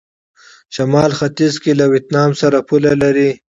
شمال 0.75 1.11
ختيځ 1.19 1.53
کې 1.63 1.71
له 1.79 1.85
ویتنام 1.91 2.31
سره 2.41 2.57
پوله 2.67 2.91
لري. 3.03 3.31